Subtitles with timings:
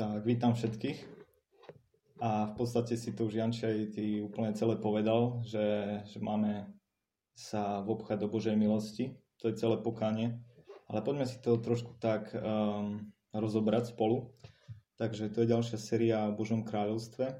[0.00, 0.96] Tak, vítam všetkých.
[2.24, 6.72] A v podstate si to už Janči ty úplne celé povedal, že, že máme
[7.36, 9.20] sa vobchať do Božej milosti.
[9.44, 10.40] To je celé pokánie.
[10.88, 14.32] Ale poďme si to trošku tak um, rozobrať spolu.
[14.96, 17.36] Takže to je ďalšia séria o Božom kráľovstve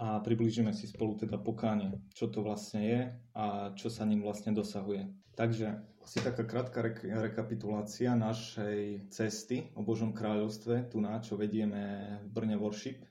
[0.00, 3.00] a priblížime si spolu teda pokánie, čo to vlastne je
[3.36, 5.12] a čo sa ním vlastne dosahuje.
[5.36, 12.16] Takže asi taká krátka re- rekapitulácia našej cesty o Božom kráľovstve, tu na čo vedieme
[12.24, 13.04] v Brne Worship,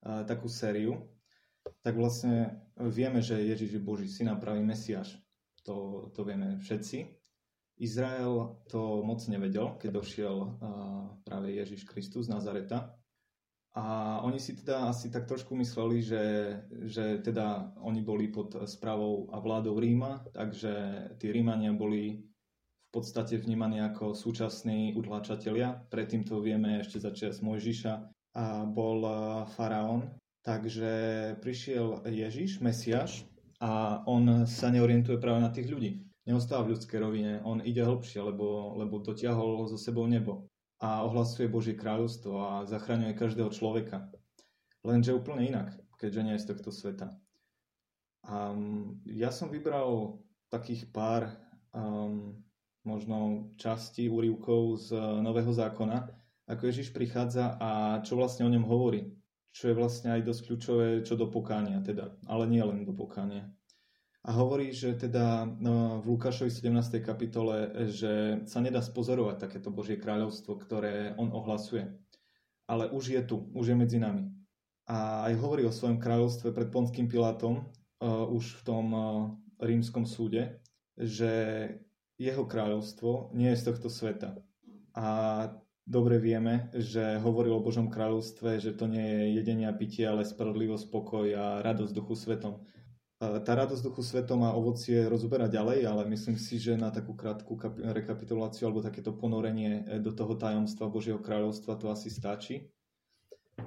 [0.00, 0.96] a takú sériu.
[1.84, 5.20] Tak vlastne vieme, že Ježiš je Boží syn a pravý Mesiáš.
[5.68, 7.04] To, to vieme všetci.
[7.84, 10.56] Izrael to moc nevedel, keď došiel
[11.28, 12.96] práve Ježiš Kristus z Nazareta.
[13.78, 16.24] A oni si teda asi tak trošku mysleli, že,
[16.90, 22.26] že teda oni boli pod správou a vládou Ríma, takže tí Rímania boli
[22.88, 25.78] v podstate vnímaní ako súčasní utlačatelia.
[25.94, 27.94] Predtým to vieme ešte začiať z Mojžiša
[28.34, 29.06] a bol
[29.54, 30.10] faraón.
[30.42, 30.90] Takže
[31.38, 33.30] prišiel Ježiš, Mesiaš,
[33.62, 36.02] a on sa neorientuje práve na tých ľudí.
[36.26, 41.50] Neostáva v ľudskej rovine, on ide hlbšie, lebo, lebo dotiahol so sebou nebo a ohlasuje
[41.50, 44.06] Božie kráľovstvo a zachraňuje každého človeka.
[44.86, 47.18] Lenže úplne inak, keďže nie je z tohto sveta.
[48.22, 50.22] Um, ja som vybral
[50.54, 51.34] takých pár
[51.74, 52.38] um,
[52.86, 56.08] možno častí, úrivkov z Nového zákona,
[56.46, 59.12] ako Ježiš prichádza a čo vlastne o ňom hovorí.
[59.52, 63.50] Čo je vlastne aj dosť kľúčové, čo do pokánia teda, ale nie len do pokánia
[64.28, 67.00] a hovorí, že teda no, v Lukášovi 17.
[67.00, 71.88] kapitole, že sa nedá spozorovať takéto Božie kráľovstvo, ktoré on ohlasuje.
[72.68, 74.28] Ale už je tu, už je medzi nami.
[74.84, 79.02] A aj hovorí o svojom kráľovstve pred Ponským Pilátom, uh, už v tom uh,
[79.64, 80.60] rímskom súde,
[80.92, 81.32] že
[82.20, 84.36] jeho kráľovstvo nie je z tohto sveta.
[84.92, 85.08] A
[85.88, 90.28] dobre vieme, že hovoril o Božom kráľovstve, že to nie je jedenie a pitie, ale
[90.28, 92.60] spravodlivosť, pokoj a radosť duchu svetom
[93.18, 97.58] tá radosť duchu svetom a ovocie rozoberať ďalej, ale myslím si, že na takú krátku
[97.90, 102.70] rekapituláciu alebo takéto ponorenie e, do toho tajomstva Božieho kráľovstva to asi stačí.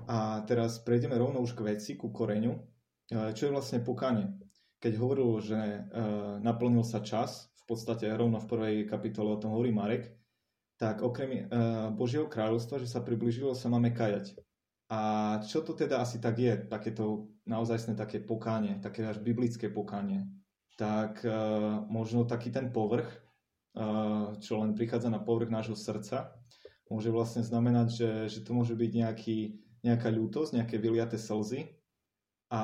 [0.08, 2.56] A teraz prejdeme rovno už k veci, ku koreňu.
[2.56, 2.60] E,
[3.36, 4.32] čo je vlastne pokanie?
[4.80, 5.80] Keď hovoril, že e,
[6.40, 10.16] naplnil sa čas, v podstate rovno v prvej kapitole o tom hovorí Marek,
[10.80, 11.46] tak okrem
[11.94, 14.34] Božieho kráľovstva, že sa približilo, sa máme kajať.
[14.92, 20.28] A čo to teda asi tak je, takéto naozaj také pokánie, také až biblické pokánie?
[20.76, 23.08] Tak uh, možno taký ten povrch,
[23.80, 26.36] uh, čo len prichádza na povrch nášho srdca,
[26.92, 31.72] môže vlastne znamenať, že, že to môže byť nejaký, nejaká ľútosť, nejaké vyliaté slzy
[32.52, 32.64] a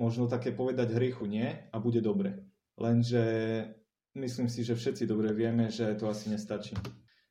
[0.00, 2.48] možno také povedať hriechu nie a bude dobre.
[2.80, 3.20] Lenže
[4.16, 6.72] myslím si, že všetci dobre vieme, že to asi nestačí.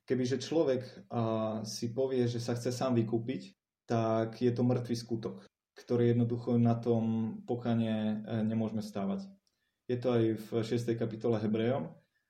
[0.06, 5.36] Kebyže človek uh, si povie, že sa chce sám vykúpiť, tak je to mŕtvý skutok,
[5.78, 9.30] ktorý jednoducho na tom pokanie e, nemôžeme stávať.
[9.86, 10.98] Je to aj v 6.
[10.98, 11.86] kapitole Hebrejom,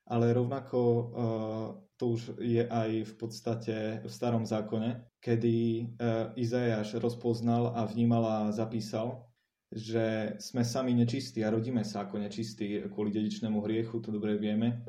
[0.06, 7.00] ale rovnako uh, to už je aj v podstate v starom zákone, kedy uh, Izajáš
[7.00, 9.24] rozpoznal a vnímal a zapísal,
[9.72, 14.84] že sme sami nečistí a rodíme sa ako nečistí kvôli dedičnému hriechu, to dobre vieme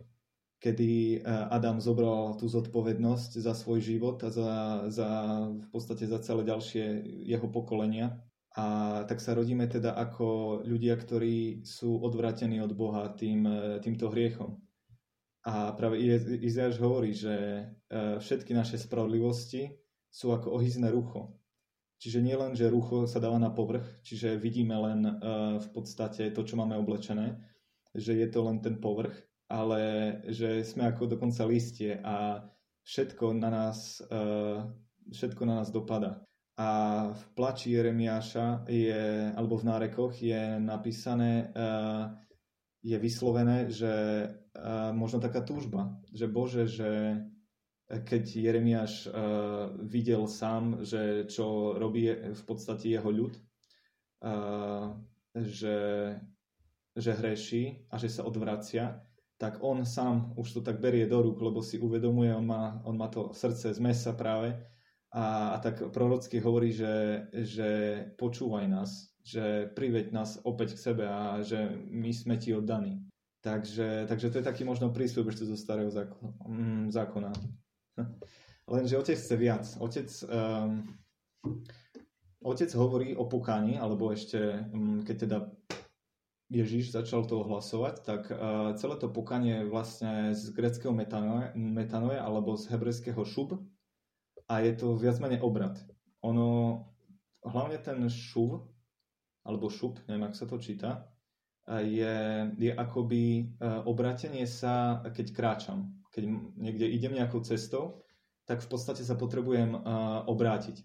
[0.57, 1.23] kedy eh,
[1.53, 4.51] Adam zobral tú zodpovednosť za svoj život a za,
[4.89, 5.09] za,
[5.53, 8.17] v podstate za celé ďalšie jeho pokolenia.
[8.57, 14.09] A tak sa rodíme teda ako ľudia, ktorí sú odvratení od Boha tým, eh, týmto
[14.09, 14.57] hriechom.
[15.47, 15.95] A práve
[16.43, 19.77] Izajáš hovorí, že eh, všetky naše spravodlivosti
[20.09, 21.37] sú ako ohyzné rucho.
[21.97, 25.17] Čiže nie len, že rucho sa dáva na povrch, čiže vidíme len
[25.57, 27.41] v podstate to, čo máme oblečené,
[27.97, 29.81] že je to len ten povrch, ale
[30.27, 32.43] že sme ako dokonca listie a
[32.83, 34.63] všetko na nás, uh,
[35.11, 36.23] všetko na nás dopada.
[36.57, 36.69] A
[37.13, 42.11] v plači Jeremiáša je, alebo v nárekoch je napísané, uh,
[42.81, 43.93] je vyslovené, že
[44.27, 46.91] uh, možno taká túžba, že Bože, že
[47.87, 49.07] keď Jeremiáš
[49.87, 53.31] videl sám, že čo robí v podstate jeho ľud,
[55.31, 55.79] že,
[56.91, 59.06] že hreší a že sa odvracia,
[59.37, 62.97] tak on sám už to tak berie do rúk, lebo si uvedomuje, on má, on
[62.97, 64.57] má to srdce z mesa práve
[65.13, 67.69] a, a tak prorocky hovorí, že, že
[68.17, 73.07] počúvaj nás, že priveď nás opäť k sebe a že my sme ti oddaní.
[73.39, 76.31] Takže, takže to je taký možno prísľub ešte zo starého zákona.
[76.43, 77.31] Mm, zákona.
[78.73, 79.63] Lenže otec chce viac.
[79.79, 80.83] Otec, um,
[82.43, 85.37] otec hovorí o pokáni, alebo ešte, um, keď teda
[86.47, 92.71] Ježiš začal to ohlasovať, tak uh, celé to pokanie vlastne z greckého metanoje, alebo z
[92.71, 93.59] hebrejského šub
[94.47, 95.75] a je to viac menej obrad.
[96.23, 96.47] Ono,
[97.43, 98.63] hlavne ten šuv,
[99.43, 100.91] alebo šup, neviem, ako sa to číta,
[101.67, 102.15] je,
[102.55, 103.43] je akoby e,
[103.83, 105.99] obratenie sa, keď kráčam.
[106.15, 106.23] Keď
[106.55, 108.07] niekde idem nejakou cestou,
[108.47, 109.75] tak v podstate sa potrebujem
[110.31, 110.79] obrátiť.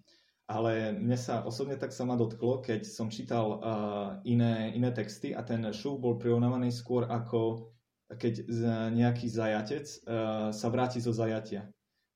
[0.51, 5.31] Ale mne sa osobne tak sa ma dotklo, keď som čítal uh, iné, iné texty
[5.33, 7.73] a ten šup bol prirovnávaný skôr ako
[8.13, 8.45] keď
[8.93, 11.69] nejaký zajatec uh, sa vráti zo zajatia.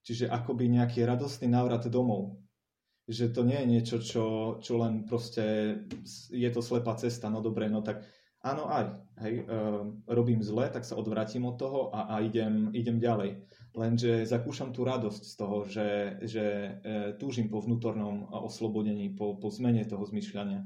[0.04, 2.38] Čiže akoby nejaký radostný návrat domov.
[3.06, 4.24] Že to nie je niečo, čo,
[4.58, 5.78] čo len proste
[6.30, 8.02] je to slepá cesta, no dobre, no tak
[8.42, 8.84] áno aj,
[9.22, 13.46] hej, uh, robím zle, tak sa odvrátim od toho a, a idem, idem ďalej.
[13.76, 16.70] Lenže zakúšam tú radosť z toho, že, že e,
[17.20, 20.64] túžim po vnútornom oslobodení, po, po zmene toho zmyšľania.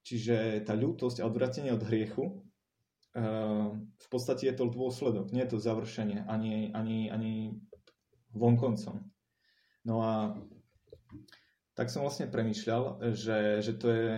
[0.00, 2.32] Čiže tá ľútosť a odvratenie od hriechu e,
[3.84, 7.60] v podstate je to dôsledok, nie je to završenie ani, ani, ani
[8.32, 9.12] vonkoncom.
[9.84, 10.32] No a
[11.76, 14.08] tak som vlastne premyšľal, že, že to je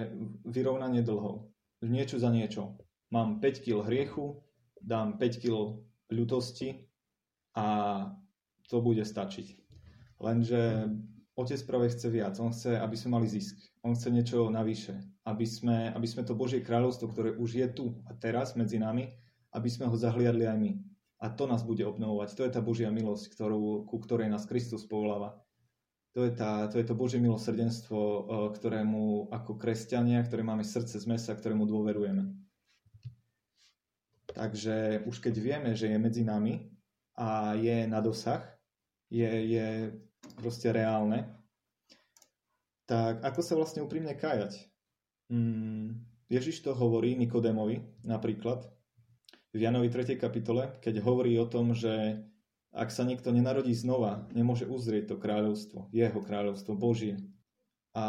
[0.46, 1.50] vyrovnanie dlhov.
[1.82, 2.78] Niečo za niečo.
[3.11, 4.38] Mám 5 kg hriechu,
[4.78, 5.82] dám 5 kg
[6.14, 6.94] ľutosti
[7.55, 7.67] a
[8.67, 9.55] to bude stačiť.
[10.19, 10.91] Lenže
[11.39, 12.35] otec práve chce viac.
[12.39, 13.59] On chce, aby sme mali zisk.
[13.83, 14.99] On chce niečo navyše.
[15.27, 19.15] Aby sme, aby sme to Božie kráľovstvo, ktoré už je tu a teraz medzi nami,
[19.55, 20.73] aby sme ho zahliadli aj my.
[21.23, 22.37] A to nás bude obnovovať.
[22.37, 25.41] To je tá Božia milosť, ktorú, ku ktorej nás Kristus povoláva.
[26.15, 28.21] To je, tá, to je to Božie milosrdenstvo, e,
[28.55, 32.31] ktorému ako kresťania, ktoré máme srdce z mesa, ktorému dôverujeme.
[34.31, 36.74] Takže už keď vieme, že je medzi nami,
[37.14, 38.43] a je na dosah,
[39.11, 39.66] je, je
[40.38, 41.31] proste reálne,
[42.84, 44.69] tak ako sa vlastne úprimne kájať?
[45.32, 48.69] Mm, Ježiš to hovorí Nikodémovi napríklad
[49.55, 50.19] v Janovi 3.
[50.19, 52.20] kapitole, keď hovorí o tom, že
[52.75, 57.22] ak sa niekto nenarodí znova, nemôže uzrieť to kráľovstvo, jeho kráľovstvo Božie.
[57.94, 58.05] A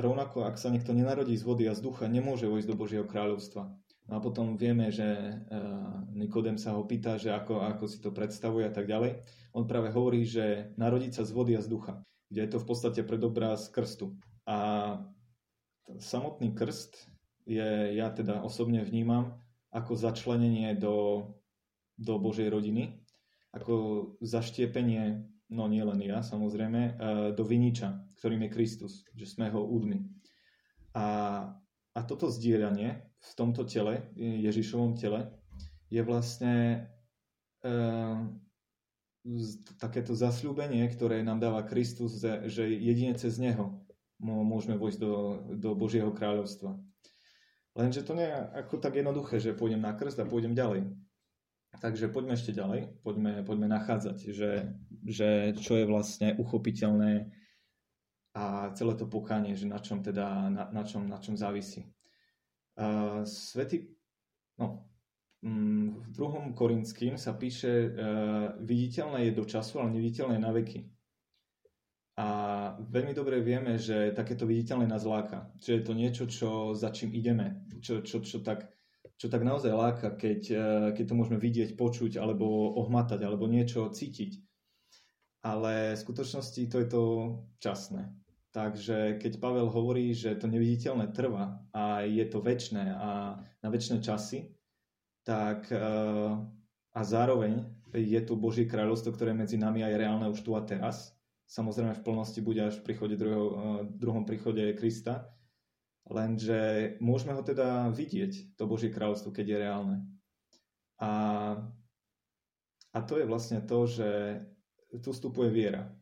[0.00, 3.68] rovnako, ak sa niekto nenarodí z vody a z ducha, nemôže vojsť do Božieho kráľovstva.
[4.08, 8.08] No a potom vieme, že eh, Nikodem sa ho pýta, že ako, ako si to
[8.08, 9.20] predstavuje a tak ďalej.
[9.52, 12.00] On práve hovorí, že narodiť sa z vody a z ducha,
[12.32, 14.16] kde je to v podstate predobraz krstu.
[14.48, 14.96] A
[16.00, 17.04] samotný krst
[17.44, 21.28] je, ja teda osobne vnímam ako začlenenie do,
[22.00, 23.04] do Božej rodiny,
[23.52, 25.20] ako zaštiepenie,
[25.52, 26.92] no nie len ja samozrejme, eh,
[27.36, 30.00] do viniča, ktorým je Kristus, že sme ho údmi.
[30.96, 31.04] A,
[31.98, 35.26] a toto zdieľanie v tomto tele, Ježišovom tele,
[35.90, 36.86] je vlastne
[37.58, 37.68] e,
[39.82, 43.82] takéto zasľúbenie, ktoré nám dáva Kristus, že jedine cez Neho
[44.22, 45.14] môžeme vojsť do,
[45.58, 46.78] do Božieho kráľovstva.
[47.74, 50.90] Lenže to nie je ako tak jednoduché, že pôjdem na krst a pôjdem ďalej.
[51.78, 54.72] Takže poďme ešte ďalej, poďme, poďme nachádzať, že,
[55.06, 57.30] že čo je vlastne uchopiteľné
[58.38, 61.82] a celé to pokánie, že na čom teda, na, na, čom, na čom závisí.
[62.78, 63.90] Uh, Svety,
[64.62, 64.86] no,
[65.42, 70.86] um, v druhom Korinským sa píše, uh, viditeľné je do času, ale neviditeľné na veky.
[72.18, 72.26] A
[72.78, 75.50] veľmi dobre vieme, že takéto viditeľné nás láka.
[75.58, 77.66] Že je to niečo, čo, za čím ideme.
[77.82, 78.70] Čo, čo, čo, tak,
[79.18, 82.46] čo tak naozaj láka, keď, uh, keď to môžeme vidieť, počuť, alebo
[82.78, 84.46] ohmatať, alebo niečo cítiť.
[85.42, 87.02] Ale v skutočnosti to je to
[87.58, 88.14] časné.
[88.48, 94.00] Takže keď Pavel hovorí, že to neviditeľné trvá a je to väčšné a na väčšie
[94.00, 94.48] časy,
[95.20, 96.32] tak eh,
[96.96, 100.64] a zároveň je tu Božie kráľovstvo, ktoré medzi nami a je reálne už tu a
[100.64, 101.12] teraz.
[101.48, 103.58] Samozrejme v plnosti bude až v príchode druhého, eh,
[103.92, 105.28] druhom príchode Krista.
[106.08, 109.96] Lenže môžeme ho teda vidieť, to Božie kráľovstvo, keď je reálne.
[110.96, 111.12] A,
[112.96, 114.40] a to je vlastne to, že
[115.04, 115.92] tu vstupuje viera.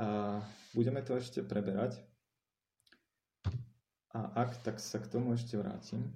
[0.00, 0.40] A
[0.72, 2.00] budeme to ešte preberať.
[4.16, 6.08] A ak, tak sa k tomu ešte vrátim.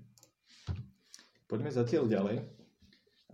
[1.45, 2.37] Poďme zatiaľ ďalej.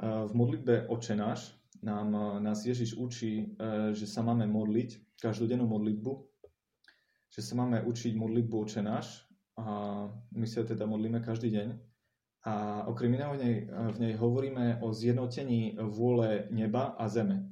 [0.03, 1.55] V modlitbe Očenáš
[1.87, 6.13] nám, nás Ježiš učí, e, že sa máme modliť, každodennú modlitbu,
[7.31, 9.29] že sa máme učiť modlitbu Očenáš
[9.61, 11.69] a my sa teda modlíme každý deň.
[12.49, 13.37] A okrem iného
[13.93, 17.45] v nej hovoríme o zjednotení vôle neba a zeme.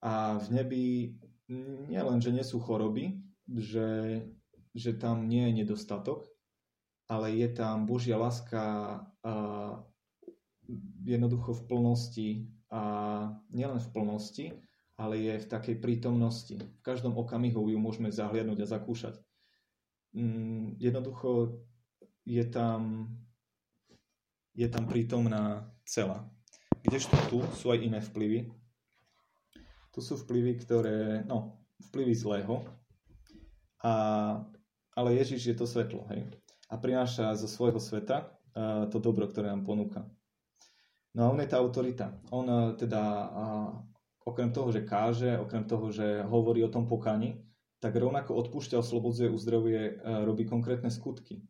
[0.00, 0.84] A v nebi
[1.90, 3.18] nie len, že nie sú choroby,
[3.50, 4.22] že,
[4.70, 6.30] že tam nie je nedostatok,
[7.10, 8.62] ale je tam Božia láska
[9.26, 9.34] a
[11.02, 12.30] jednoducho v plnosti
[12.70, 12.82] a
[13.50, 14.46] nielen v plnosti,
[14.94, 16.54] ale je v takej prítomnosti.
[16.54, 19.14] V každom okamihu ju môžeme zahliadnúť a zakúšať.
[20.14, 21.58] Mm, jednoducho
[22.22, 23.10] je tam,
[24.54, 26.30] je tam prítomná celá.
[26.86, 28.59] Kdežto tu sú aj iné vplyvy,
[29.90, 32.62] tu sú vplyvy, ktoré, no, vplyvy zlého,
[33.82, 33.92] a,
[34.94, 36.28] ale Ježiš je to svetlo, hej?
[36.70, 40.06] A prináša zo svojho sveta uh, to dobro, ktoré nám ponúka.
[41.18, 42.14] No a on je tá autorita.
[42.30, 43.70] On uh, teda uh,
[44.22, 47.42] okrem toho, že káže, okrem toho, že hovorí o tom pokáni,
[47.82, 51.42] tak rovnako odpúšťa, oslobodzuje, uzdravuje, uh, robí konkrétne skutky.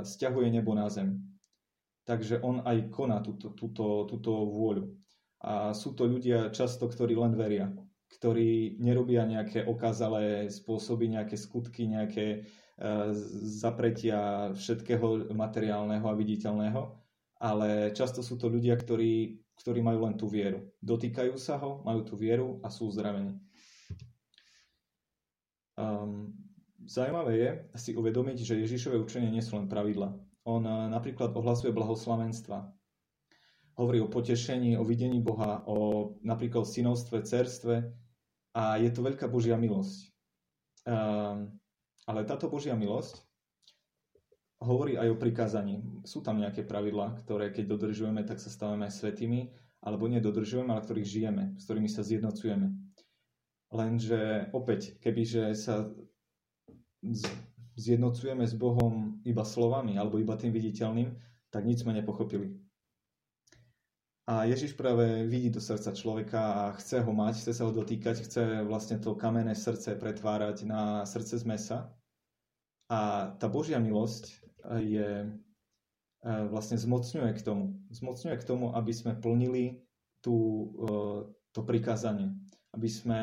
[0.00, 1.20] Stiahuje nebo na zem.
[2.08, 4.96] Takže on aj koná túto, túto, túto vôľu.
[5.42, 7.70] A sú to ľudia často, ktorí len veria
[8.12, 13.10] ktorí nerobia nejaké okázalé spôsoby, nejaké skutky, nejaké uh,
[13.48, 16.82] zapretia všetkého materiálneho a viditeľného,
[17.42, 20.70] ale často sú to ľudia, ktorí, ktorí majú len tú vieru.
[20.84, 23.40] Dotýkajú sa ho, majú tú vieru a sú uzdravení.
[25.74, 26.36] Um,
[26.84, 30.12] zaujímavé je si uvedomiť, že Ježišové učenie nie sú len pravidla.
[30.44, 32.70] On uh, napríklad ohlasuje blahoslavenstva,
[33.76, 37.88] hovorí o potešení, o videní Boha, o napríklad synovstve, cerstve,
[38.52, 40.12] a je to veľká Božia milosť.
[40.84, 41.56] Um,
[42.04, 43.24] ale táto Božia milosť
[44.60, 45.80] hovorí aj o prikázaní.
[46.04, 49.48] Sú tam nejaké pravidlá, ktoré keď dodržujeme, tak sa stávame svetými,
[49.82, 52.70] alebo nedodržujeme, ale ktorých žijeme, s ktorými sa zjednocujeme.
[53.72, 55.88] Lenže opäť, kebyže sa
[57.74, 61.08] zjednocujeme s Bohom iba slovami alebo iba tým viditeľným,
[61.48, 62.52] tak nič sme nepochopili.
[64.32, 68.24] A Ježiš práve vidí do srdca človeka a chce ho mať, chce sa ho dotýkať,
[68.24, 71.92] chce vlastne to kamenné srdce pretvárať na srdce z mesa.
[72.88, 74.32] A tá Božia milosť
[74.80, 75.28] je,
[76.24, 77.76] e, vlastne zmocňuje k tomu.
[77.92, 79.84] Zmocňuje k tomu, aby sme plnili
[80.24, 80.64] tú, e,
[81.52, 82.32] to prikázanie.
[82.72, 83.20] Aby sme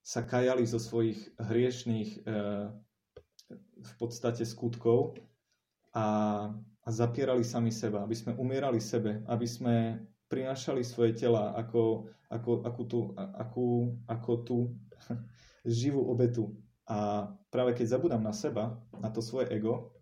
[0.00, 2.24] sa kajali zo svojich hriešných
[3.84, 5.20] v podstate skutkov
[5.92, 6.08] a,
[6.56, 9.76] a zapierali sami seba, aby sme umierali sebe, aby sme
[10.28, 13.64] prinášali svoje tela ako, ako, ako, tú, ako,
[14.06, 14.58] ako tú
[15.64, 16.52] živú obetu.
[16.88, 19.92] A práve keď zabudám na seba, na to svoje ego,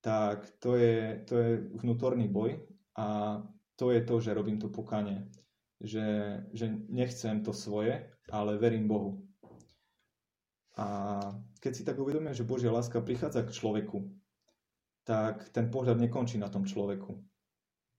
[0.00, 1.50] tak to je, to je
[1.80, 2.60] vnútorný boj
[2.96, 3.40] a
[3.76, 5.28] to je to, že robím to pokanie.
[5.76, 9.20] Že, že nechcem to svoje, ale verím Bohu.
[10.76, 11.20] A
[11.60, 14.08] keď si tak uvedomím, že Božia láska prichádza k človeku,
[15.04, 17.20] tak ten pohľad nekončí na tom človeku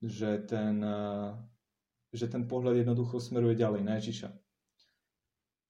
[0.01, 1.29] že ten, eh,
[2.13, 4.29] že ten pohľad jednoducho smeruje ďalej na Ježiša.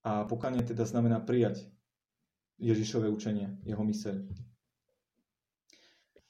[0.07, 1.67] A pokanie teda znamená prijať
[2.59, 4.15] Ježišové učenie, jeho myseľ.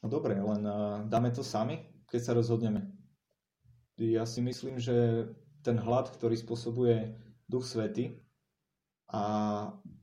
[0.04, 0.76] No dobre, len eh,
[1.10, 2.90] dáme to sami, keď sa rozhodneme.
[3.98, 5.26] Ja si myslím, že
[5.66, 7.18] ten hlad, ktorý spôsobuje
[7.50, 8.22] Duch Svety
[9.10, 9.24] a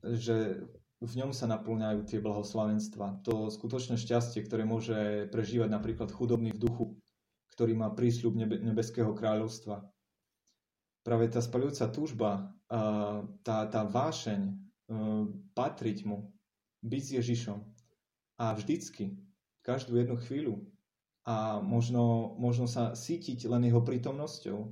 [0.03, 0.67] že
[0.99, 3.23] v ňom sa naplňajú tie blahoslavenstva.
[3.23, 6.85] To skutočné šťastie, ktoré môže prežívať napríklad chudobný v duchu,
[7.55, 9.87] ktorý má prísľub nebe, nebeského kráľovstva.
[11.07, 12.31] Práve tá spaľujúca túžba,
[13.45, 14.53] tá, tá vášeň e,
[15.53, 16.33] patriť mu,
[16.81, 17.59] byť s Ježišom
[18.41, 19.17] a vždycky,
[19.65, 20.61] každú jednu chvíľu
[21.25, 24.69] a možno, možno sa sítiť len jeho prítomnosťou,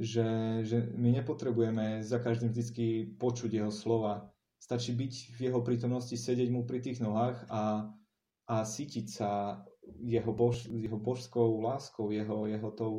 [0.00, 0.28] že,
[0.64, 4.32] že my nepotrebujeme za každým vždycky počuť jeho slova.
[4.56, 7.92] Stačí byť v jeho prítomnosti, sedieť mu pri tých nohách a,
[8.48, 9.60] a sítiť sa
[9.98, 12.94] jeho, bož, jeho božskou láskou, jeho, jeho tou,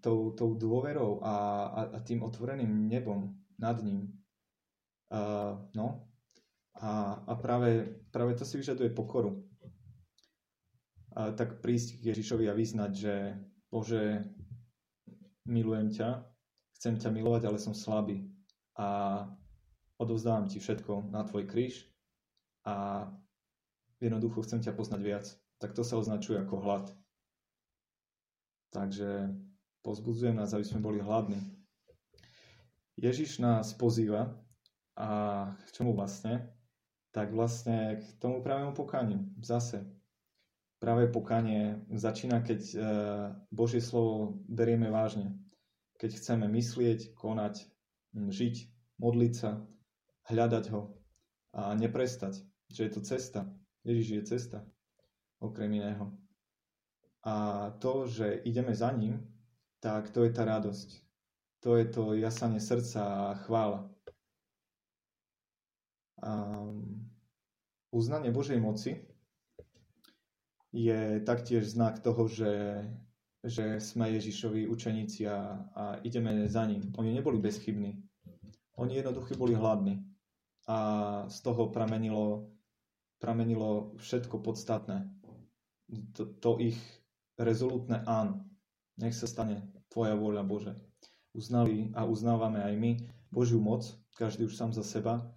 [0.00, 1.34] tou, tou dôverou a,
[1.66, 4.12] a, a tým otvoreným nebom nad ním.
[5.10, 6.08] Uh, no.
[6.74, 9.46] A, a práve, práve to si vyžaduje pokoru.
[11.14, 13.14] A tak prísť k Ježišovi a vyznať, že
[13.70, 14.26] Bože,
[15.46, 16.26] milujem ťa,
[16.78, 18.26] chcem ťa milovať, ale som slabý.
[18.74, 19.22] A
[20.02, 21.86] odovzdávam ti všetko na tvoj kríž
[22.66, 23.06] a
[24.02, 25.26] jednoducho chcem ťa poznať viac
[25.58, 26.86] tak to sa označuje ako hlad.
[28.74, 29.30] Takže
[29.86, 31.38] pozbudzujem nás, aby sme boli hladní.
[32.98, 34.34] Ježiš nás pozýva
[34.98, 35.08] a
[35.54, 36.50] k čomu vlastne?
[37.14, 39.22] Tak vlastne k tomu pravému pokaniu.
[39.38, 39.86] Zase.
[40.82, 42.76] Práve pokanie začína, keď e,
[43.54, 45.38] Božie slovo berieme vážne.
[46.02, 47.70] Keď chceme myslieť, konať,
[48.12, 48.54] žiť,
[48.98, 49.62] modliť sa,
[50.26, 50.98] hľadať ho
[51.54, 52.42] a neprestať.
[52.74, 53.40] Že je to cesta.
[53.86, 54.58] Ježiš je cesta
[55.44, 56.12] okrem iného.
[57.24, 59.34] A to, že ideme za ním,
[59.80, 60.88] tak to je tá radosť.
[61.64, 63.88] To je to jasanie srdca a chvála.
[66.20, 66.32] A
[67.88, 69.00] uznanie Božej moci
[70.72, 72.84] je taktiež znak toho, že,
[73.40, 76.92] že sme Ježišovi učeníci a, a ideme za ním.
[77.00, 78.04] Oni neboli bezchybní.
[78.76, 80.04] Oni jednoducho boli hladní.
[80.68, 80.78] A
[81.28, 82.52] z toho pramenilo,
[83.20, 85.23] pramenilo všetko podstatné
[86.14, 86.78] to, to ich
[87.36, 88.46] rezolutné áno.
[88.96, 90.72] Nech sa stane Tvoja vôľa, Bože.
[91.34, 92.92] Uznali a uznávame aj my
[93.30, 95.34] Božiu moc, každý už sám za seba,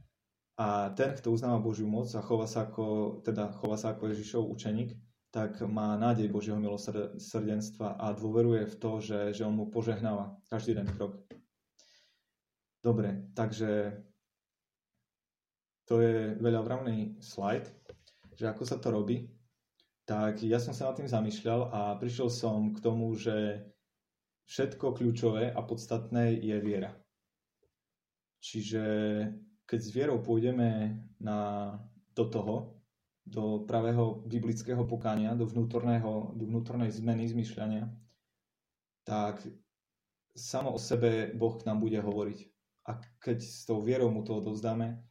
[0.57, 4.49] A ten, kto uznáva Božiu moc a chová sa ako, teda chová sa ako Ježišov
[4.49, 4.97] učeník,
[5.29, 10.73] tak má nádej Božieho milosrdenstva a dôveruje v to, že, že on mu požehnáva každý
[10.73, 11.21] jeden krok.
[12.81, 14.01] Dobre, takže
[15.85, 17.69] to je veľa vravný slajd,
[18.33, 19.29] že ako sa to robí.
[20.07, 23.67] Tak ja som sa nad tým zamýšľal a prišiel som k tomu, že
[24.47, 26.95] všetko kľúčové a podstatné je viera.
[28.39, 28.83] Čiže
[29.67, 31.75] keď s vierou pôjdeme na,
[32.15, 32.55] do toho,
[33.27, 37.91] do pravého biblického pokania, do, vnútorného, do vnútornej zmeny zmyšľania,
[39.03, 39.43] tak
[40.31, 42.39] samo o sebe Boh k nám bude hovoriť.
[42.87, 45.03] A keď s tou vierou mu to odovzdáme,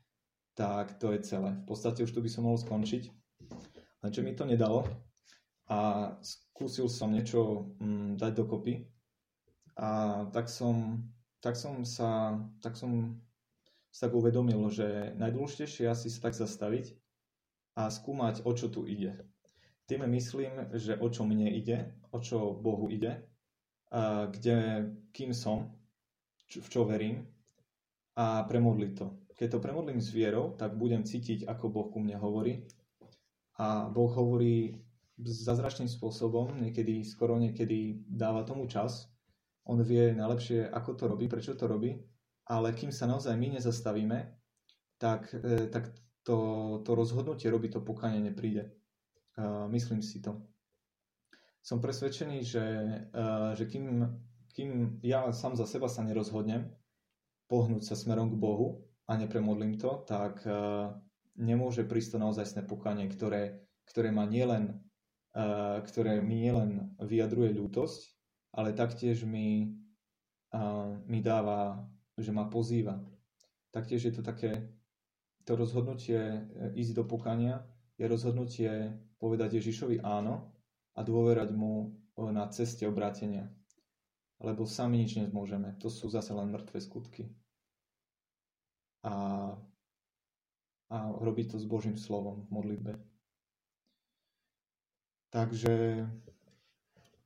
[0.56, 1.52] tak to je celé.
[1.52, 3.12] V podstate už tu by som mohol skončiť.
[4.06, 4.86] Lenže mi to nedalo
[5.66, 8.86] a skúsil som niečo mm, dať dokopy.
[9.74, 11.02] A tak som,
[11.42, 13.18] tak som sa, tak som
[13.90, 16.94] sa uvedomil, že najdôležitejšie je asi sa tak zastaviť
[17.74, 19.26] a skúmať, o čo tu ide.
[19.90, 23.26] Tým myslím, že o čo mne ide, o čo Bohu ide,
[23.90, 25.74] a kde, kým som,
[26.46, 27.26] čo, v čo verím
[28.14, 29.06] a premodliť to.
[29.34, 32.70] Keď to premodlím s vierou, tak budem cítiť, ako Boh ku mne hovorí.
[33.56, 34.84] A Boh hovorí
[35.16, 39.08] zázračným spôsobom, niekedy, skoro niekedy dáva tomu čas.
[39.64, 41.96] On vie najlepšie, ako to robí, prečo to robí
[42.46, 44.18] ale kým sa naozaj my nezastavíme,
[45.02, 45.90] tak, e, tak
[46.22, 46.36] to,
[46.86, 48.70] to rozhodnutie robiť to pokánie nepríde.
[49.68, 50.48] Myslím si to.
[51.60, 52.64] Som presvedčený, že,
[53.12, 53.22] e,
[53.58, 54.06] že kým,
[54.54, 56.70] kým ja sám za seba sa nerozhodnem
[57.46, 60.50] pohnúť sa smerom k Bohu a nepremodlím to, tak e,
[61.36, 64.80] nemôže prísť to naozaj pokánie, ktoré, ktoré má nielen
[65.84, 68.00] ktoré mi nielen vyjadruje ľútosť,
[68.56, 69.68] ale taktiež mi,
[71.04, 71.84] mi dáva
[72.16, 72.96] že ma pozýva.
[73.68, 74.72] Taktiež je to také,
[75.44, 76.40] to rozhodnutie e,
[76.80, 77.60] ísť do pokania,
[78.00, 80.48] je rozhodnutie povedať Ježišovi áno
[80.96, 83.52] a dôverať mu na ceste obrátenia.
[84.40, 85.76] Lebo sami nič nezmôžeme.
[85.84, 87.28] To sú zase len mŕtve skutky.
[89.04, 89.12] A,
[90.90, 92.92] a robiť to s Božím slovom v modlitbe.
[95.34, 96.06] Takže,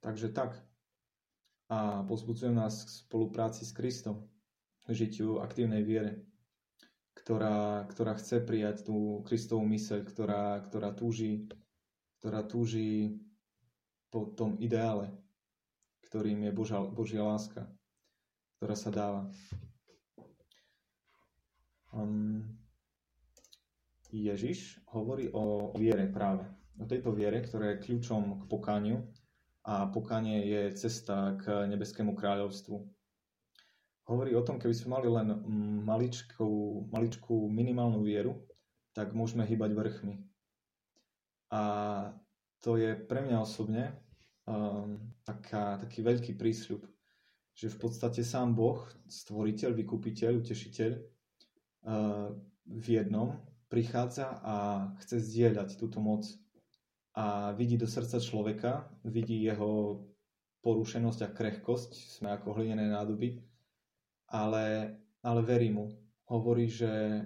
[0.01, 0.57] takže tak.
[1.71, 4.27] A pozbudzujem nás k spolupráci s Kristom
[4.91, 6.19] žitiu aktívnej viere,
[7.15, 11.47] ktorá, ktorá chce prijať tú Kristovú myseľ, ktorá, ktorá, túži,
[12.19, 13.15] ktorá túži
[14.11, 15.15] po tom ideále,
[16.11, 17.71] ktorým je Božia, Božia láska,
[18.59, 19.23] ktorá sa dáva.
[21.95, 22.60] Um,
[24.11, 26.47] Ježiš hovorí o viere práve.
[26.81, 29.07] O tejto viere, ktorá je kľúčom k pokániu
[29.67, 32.81] a pokánie je cesta k nebeskému kráľovstvu
[34.11, 35.29] hovorí o tom, keby sme mali len
[35.87, 36.51] maličkú,
[36.91, 38.43] maličkú minimálnu vieru,
[38.91, 40.19] tak môžeme hýbať vrchmi.
[41.55, 41.63] A
[42.59, 43.95] to je pre mňa osobne
[44.51, 46.83] um, taká, taký veľký prísľub,
[47.55, 52.35] že v podstate sám Boh, stvoriteľ, vykupiteľ, utešiteľ, uh,
[52.67, 53.39] v jednom
[53.71, 54.55] prichádza a
[55.01, 56.27] chce zdieľať túto moc
[57.15, 60.03] a vidí do srdca človeka, vidí jeho
[60.61, 63.41] porušenosť a krehkosť, sme ako hlinené nádoby
[64.31, 65.91] ale, ale verí mu.
[66.31, 67.23] Hovorí, že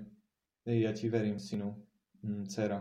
[0.64, 1.76] ja ti verím, synu,
[2.24, 2.80] hm, dcera.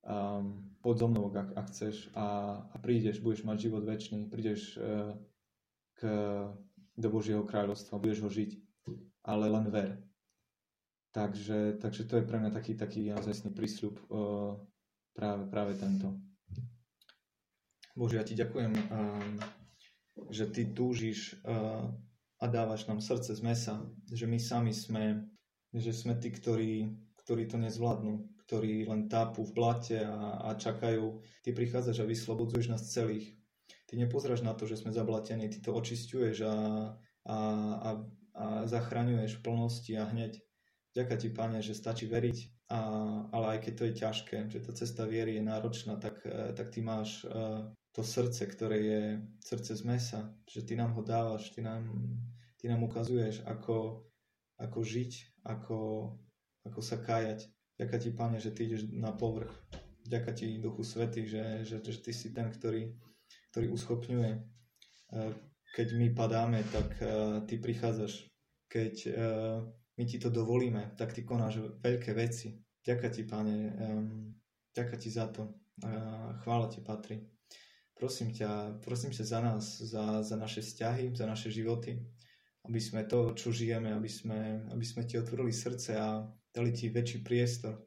[0.00, 4.74] Um, poď so mnou, ak, ak chceš a, a prídeš, budeš mať život väčší, prídeš
[4.80, 5.14] uh,
[5.94, 6.00] k,
[6.98, 8.50] do Božieho kráľovstva, budeš ho žiť,
[9.22, 10.00] ale len ver.
[11.10, 14.54] Takže, takže to je pre mňa taký, taký naozajstný prísľub uh,
[15.10, 16.14] práve, práve tento.
[17.98, 19.34] Bože, ja ti ďakujem, um,
[20.30, 21.90] že ty túžiš uh,
[22.38, 23.74] a dávaš nám srdce z mesa,
[24.06, 25.26] že my sami sme,
[25.74, 26.94] že sme tí, ktorí,
[27.26, 31.22] ktorí to nezvládnu, ktorí len tápu v blate a, a čakajú.
[31.42, 33.34] Ty prichádzaš a vyslobodzuješ nás celých.
[33.90, 36.54] Ty nepozráš na to, že sme zablatení, ty to očistuješ a,
[37.26, 37.36] a,
[37.78, 37.90] a,
[38.34, 40.38] a zachraňuješ v plnosti a hneď.
[40.90, 42.78] Ďaká ti, Pane, že stačí veriť, a,
[43.30, 46.74] ale aj keď to je ťažké, že tá cesta viery je náročná, tak, e, tak
[46.74, 49.02] ty máš uh, to srdce, ktoré je
[49.42, 51.90] srdce z mesa, že ty nám ho dávaš, ty nám,
[52.58, 54.06] ty nám ukazuješ, ako,
[54.58, 55.78] ako žiť, ako,
[56.66, 57.50] ako sa kájať.
[57.78, 59.50] Ďaká ti, Pane, že ty ideš na povrch.
[60.06, 62.94] Ďaká ti, Duchu Svety, že, že, že ty si ten, ktorý,
[63.50, 64.30] ktorý uschopňuje.
[64.30, 64.40] E,
[65.74, 67.06] keď my padáme, tak e,
[67.46, 68.28] ty prichádzaš.
[68.70, 69.12] Keď e,
[70.00, 72.56] my ti to dovolíme, tak ty konáš veľké veci.
[72.80, 73.76] Ďaká ti, Pane,
[74.72, 75.52] ďaká ti za to.
[76.40, 77.20] Chvála ti patrí.
[77.92, 82.00] Prosím ťa, prosím ťa za nás, za, za naše vzťahy, za naše životy,
[82.64, 86.88] aby sme to, čo žijeme, aby sme, aby sme ti otvorili srdce a dali ti
[86.88, 87.84] väčší priestor,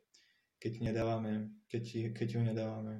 [0.61, 2.95] keď, nedávame, keď, keď ho nedávame.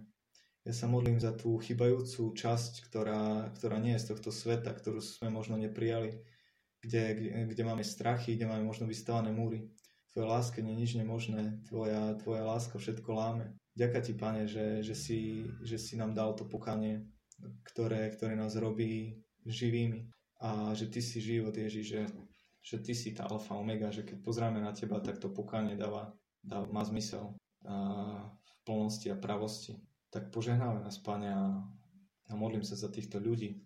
[0.65, 4.97] Ja sa modlím za tú chybajúcu časť, ktorá, ktorá nie je z tohto sveta, ktorú
[4.97, 6.17] sme možno neprijali,
[6.83, 9.71] kde, kde, kde máme strachy, kde máme možno vystavané múry.
[10.11, 13.55] Tvoja láska nie je nič nemožné, tvoja, tvoja láska všetko láme.
[13.73, 17.09] Ďaká ti, Pane, že, že, si, že si nám dal to pokanie,
[17.65, 19.17] ktoré, ktoré nás robí
[19.47, 20.05] živými
[20.43, 22.03] a že ty si život, Ježiš, že,
[22.61, 26.13] že ty si tá alfa omega, že keď pozráme na teba, tak to pokánie dáva,
[26.45, 27.33] dáva má zmysel
[27.65, 27.75] a
[28.29, 29.81] v plnosti a pravosti
[30.13, 31.57] tak požehnáme nás, Pane, a,
[32.29, 33.65] a modlím sa za týchto ľudí,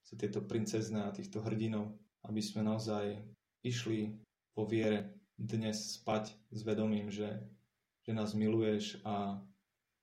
[0.00, 1.92] za tieto princezné a týchto hrdinov,
[2.24, 3.20] aby sme naozaj
[3.64, 4.16] išli
[4.56, 7.42] po viere dnes spať s vedomím, že,
[8.06, 9.42] že nás miluješ a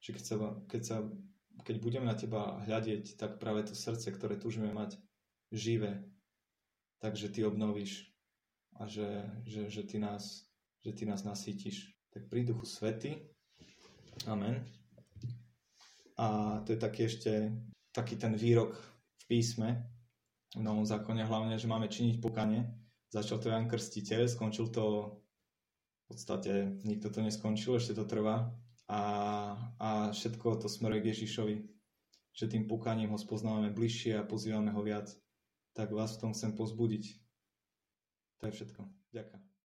[0.01, 0.35] že keď, sa,
[0.67, 0.97] keď, sa,
[1.63, 4.97] keď budeme na teba hľadieť, tak práve to srdce, ktoré túžime mať
[5.53, 6.03] živé,
[6.99, 8.11] takže ty obnovíš
[8.79, 10.47] a že, že, že, ty, nás,
[10.81, 11.93] že ty nás nasítiš.
[12.11, 13.23] Tak pri duchu svety.
[14.27, 14.67] Amen.
[16.19, 17.55] A to je taký ešte
[17.91, 18.75] taký ten výrok
[19.21, 19.90] v písme,
[20.55, 22.67] v Novom zákone hlavne, že máme činiť pokanie.
[23.11, 28.51] Začal to Jan Krstiteľ, skončil to v podstate, nikto to neskončil, ešte to trvá.
[28.91, 29.01] A,
[29.79, 31.55] a všetko to smeruje k Ježišovi,
[32.35, 35.07] že tým pokaním ho spoznávame bližšie a pozývame ho viac.
[35.71, 37.03] Tak vás v tom chcem pozbudiť.
[38.43, 38.81] To je všetko.
[39.15, 39.50] Ďakujem.